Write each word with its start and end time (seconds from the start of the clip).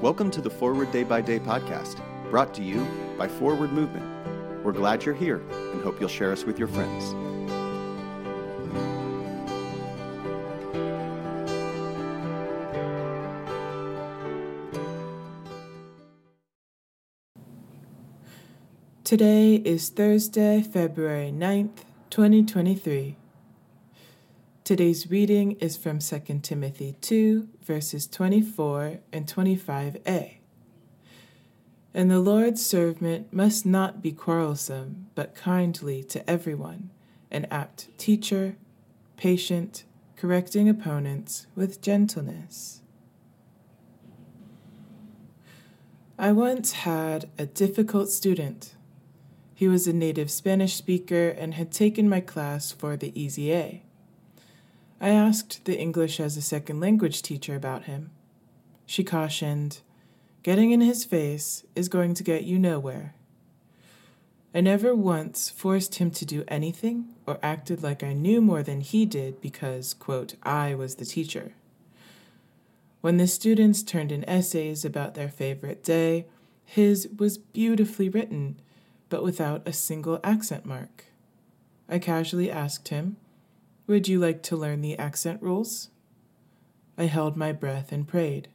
Welcome 0.00 0.30
to 0.32 0.40
the 0.40 0.50
Forward 0.50 0.92
Day 0.92 1.02
by 1.02 1.20
Day 1.20 1.38
podcast, 1.38 2.00
brought 2.30 2.54
to 2.54 2.62
you 2.62 2.86
by 3.18 3.26
Forward 3.26 3.72
Movement. 3.72 4.04
We're 4.64 4.72
glad 4.72 5.04
you're 5.04 5.14
here 5.14 5.42
and 5.50 5.82
hope 5.82 5.98
you'll 6.00 6.08
share 6.08 6.32
us 6.32 6.44
with 6.44 6.58
your 6.58 6.68
friends. 6.68 7.14
Today 19.04 19.56
is 19.56 19.90
Thursday, 19.90 20.62
February 20.62 21.30
9th, 21.30 21.84
2023. 22.10 23.16
Today's 24.64 25.10
reading 25.10 25.52
is 25.60 25.76
from 25.76 25.98
2 25.98 26.40
Timothy 26.40 26.96
2, 27.02 27.50
verses 27.60 28.06
24 28.06 29.00
and 29.12 29.26
25a. 29.26 30.36
And 31.92 32.10
the 32.10 32.18
Lord's 32.18 32.64
servant 32.64 33.30
must 33.30 33.66
not 33.66 34.00
be 34.00 34.10
quarrelsome, 34.10 35.08
but 35.14 35.34
kindly 35.34 36.02
to 36.04 36.30
everyone, 36.30 36.88
an 37.30 37.46
apt 37.50 37.90
teacher, 37.98 38.56
patient, 39.18 39.84
correcting 40.16 40.66
opponents 40.66 41.46
with 41.54 41.82
gentleness. 41.82 42.80
I 46.18 46.32
once 46.32 46.72
had 46.72 47.28
a 47.36 47.44
difficult 47.44 48.08
student. 48.08 48.76
He 49.54 49.68
was 49.68 49.86
a 49.86 49.92
native 49.92 50.30
Spanish 50.30 50.72
speaker 50.74 51.28
and 51.28 51.52
had 51.52 51.70
taken 51.70 52.08
my 52.08 52.20
class 52.22 52.72
for 52.72 52.96
the 52.96 53.12
Easy 53.20 53.52
A. 53.52 53.83
I 55.04 55.10
asked 55.10 55.66
the 55.66 55.78
English 55.78 56.18
as 56.18 56.38
a 56.38 56.40
second 56.40 56.80
language 56.80 57.20
teacher 57.20 57.54
about 57.54 57.84
him. 57.84 58.10
She 58.86 59.04
cautioned, 59.04 59.82
Getting 60.42 60.70
in 60.70 60.80
his 60.80 61.04
face 61.04 61.62
is 61.76 61.90
going 61.90 62.14
to 62.14 62.22
get 62.22 62.44
you 62.44 62.58
nowhere. 62.58 63.14
I 64.54 64.62
never 64.62 64.94
once 64.94 65.50
forced 65.50 65.96
him 65.96 66.10
to 66.12 66.24
do 66.24 66.42
anything 66.48 67.14
or 67.26 67.38
acted 67.42 67.82
like 67.82 68.02
I 68.02 68.14
knew 68.14 68.40
more 68.40 68.62
than 68.62 68.80
he 68.80 69.04
did 69.04 69.42
because, 69.42 69.92
quote, 69.92 70.36
I 70.42 70.74
was 70.74 70.94
the 70.94 71.04
teacher. 71.04 71.52
When 73.02 73.18
the 73.18 73.26
students 73.26 73.82
turned 73.82 74.10
in 74.10 74.26
essays 74.26 74.86
about 74.86 75.14
their 75.14 75.28
favorite 75.28 75.84
day, 75.84 76.24
his 76.64 77.10
was 77.14 77.36
beautifully 77.36 78.08
written, 78.08 78.58
but 79.10 79.22
without 79.22 79.68
a 79.68 79.72
single 79.74 80.18
accent 80.24 80.64
mark. 80.64 81.04
I 81.90 81.98
casually 81.98 82.50
asked 82.50 82.88
him, 82.88 83.18
would 83.86 84.08
you 84.08 84.18
like 84.18 84.42
to 84.44 84.56
learn 84.56 84.80
the 84.80 84.98
accent 84.98 85.42
rules? 85.42 85.90
I 86.96 87.04
held 87.04 87.36
my 87.36 87.52
breath 87.52 87.92
and 87.92 88.06
prayed. 88.06 88.48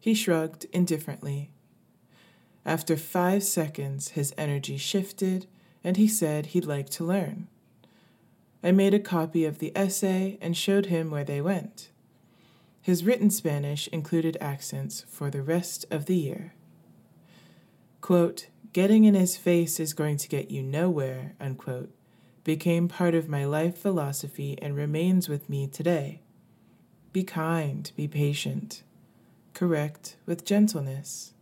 He 0.00 0.14
shrugged 0.14 0.66
indifferently. 0.72 1.50
After 2.64 2.96
five 2.96 3.44
seconds, 3.44 4.10
his 4.10 4.34
energy 4.36 4.76
shifted 4.76 5.46
and 5.84 5.96
he 5.96 6.08
said 6.08 6.46
he'd 6.46 6.64
like 6.64 6.88
to 6.90 7.04
learn. 7.04 7.48
I 8.62 8.72
made 8.72 8.94
a 8.94 8.98
copy 8.98 9.44
of 9.44 9.58
the 9.58 9.72
essay 9.76 10.38
and 10.40 10.56
showed 10.56 10.86
him 10.86 11.10
where 11.10 11.24
they 11.24 11.40
went. 11.40 11.90
His 12.82 13.04
written 13.04 13.30
Spanish 13.30 13.88
included 13.88 14.36
accents 14.40 15.04
for 15.08 15.30
the 15.30 15.42
rest 15.42 15.84
of 15.90 16.06
the 16.06 16.16
year. 16.16 16.54
Quote, 18.00 18.48
Getting 18.72 19.04
in 19.04 19.14
his 19.14 19.36
face 19.36 19.80
is 19.80 19.92
going 19.92 20.16
to 20.18 20.28
get 20.28 20.50
you 20.50 20.62
nowhere, 20.62 21.34
unquote, 21.40 21.90
became 22.46 22.86
part 22.86 23.12
of 23.12 23.28
my 23.28 23.44
life 23.44 23.76
philosophy 23.76 24.56
and 24.62 24.76
remains 24.76 25.28
with 25.28 25.50
me 25.50 25.66
today. 25.66 26.20
Be 27.12 27.24
kind, 27.24 27.90
be 27.96 28.06
patient, 28.06 28.84
correct 29.52 30.14
with 30.26 30.44
gentleness. 30.44 31.32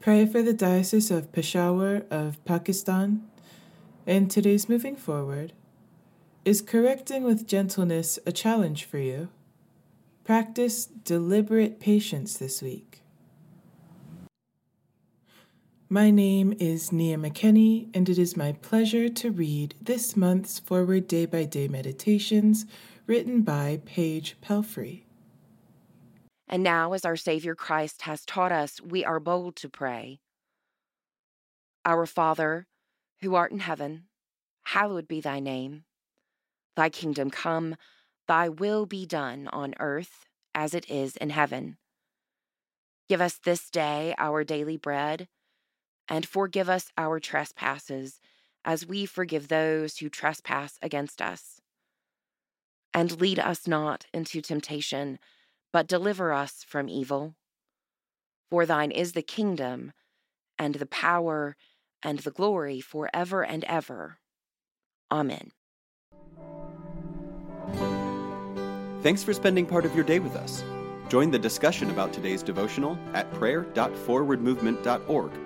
Pray 0.00 0.26
for 0.26 0.42
the 0.42 0.52
Diocese 0.52 1.12
of 1.12 1.30
Peshawar 1.30 2.02
of 2.10 2.44
Pakistan. 2.44 3.24
And 4.04 4.28
today's 4.28 4.68
moving 4.68 4.96
forward 4.96 5.52
is 6.44 6.60
correcting 6.60 7.22
with 7.22 7.46
gentleness 7.46 8.18
a 8.26 8.32
challenge 8.32 8.84
for 8.84 8.98
you? 8.98 9.28
Practice 10.24 10.86
deliberate 10.86 11.78
patience 11.78 12.36
this 12.36 12.60
week. 12.60 13.02
My 15.88 16.10
name 16.10 16.52
is 16.58 16.90
Nia 16.90 17.16
McKenney, 17.16 17.90
and 17.94 18.08
it 18.08 18.18
is 18.18 18.36
my 18.36 18.50
pleasure 18.50 19.08
to 19.08 19.30
read 19.30 19.76
this 19.80 20.16
month's 20.16 20.58
Forward 20.58 21.06
Day 21.06 21.26
by 21.26 21.44
Day 21.44 21.68
Meditations 21.68 22.66
written 23.06 23.42
by 23.42 23.80
Paige 23.84 24.36
Pelfrey. 24.42 25.04
And 26.48 26.64
now, 26.64 26.92
as 26.92 27.04
our 27.04 27.14
Savior 27.14 27.54
Christ 27.54 28.02
has 28.02 28.24
taught 28.24 28.50
us, 28.50 28.80
we 28.80 29.04
are 29.04 29.20
bold 29.20 29.54
to 29.56 29.68
pray 29.68 30.18
Our 31.84 32.04
Father, 32.04 32.66
who 33.20 33.36
art 33.36 33.52
in 33.52 33.60
heaven, 33.60 34.06
hallowed 34.64 35.06
be 35.06 35.20
thy 35.20 35.38
name. 35.38 35.84
Thy 36.74 36.88
kingdom 36.88 37.30
come, 37.30 37.76
thy 38.26 38.48
will 38.48 38.86
be 38.86 39.06
done 39.06 39.46
on 39.52 39.72
earth 39.78 40.26
as 40.52 40.74
it 40.74 40.90
is 40.90 41.16
in 41.16 41.30
heaven. 41.30 41.76
Give 43.08 43.20
us 43.20 43.38
this 43.38 43.70
day 43.70 44.16
our 44.18 44.42
daily 44.42 44.76
bread 44.76 45.28
and 46.08 46.26
forgive 46.26 46.68
us 46.68 46.90
our 46.96 47.20
trespasses, 47.20 48.20
as 48.64 48.86
we 48.86 49.06
forgive 49.06 49.48
those 49.48 49.98
who 49.98 50.08
trespass 50.08 50.78
against 50.82 51.22
us. 51.22 51.60
And 52.92 53.20
lead 53.20 53.38
us 53.38 53.66
not 53.66 54.06
into 54.12 54.40
temptation, 54.40 55.18
but 55.72 55.86
deliver 55.86 56.32
us 56.32 56.64
from 56.66 56.88
evil. 56.88 57.34
For 58.50 58.66
thine 58.66 58.90
is 58.90 59.12
the 59.12 59.22
kingdom, 59.22 59.92
and 60.58 60.74
the 60.76 60.86
power, 60.86 61.56
and 62.02 62.20
the 62.20 62.30
glory 62.30 62.80
for 62.80 63.10
ever 63.12 63.44
and 63.44 63.64
ever. 63.64 64.18
Amen. 65.10 65.50
Thanks 69.02 69.22
for 69.22 69.34
spending 69.34 69.66
part 69.66 69.84
of 69.84 69.94
your 69.94 70.04
day 70.04 70.18
with 70.18 70.34
us. 70.34 70.64
Join 71.08 71.30
the 71.30 71.38
discussion 71.38 71.90
about 71.90 72.12
today's 72.12 72.42
devotional 72.42 72.98
at 73.14 73.32
prayer.forwardmovement.org 73.34 75.45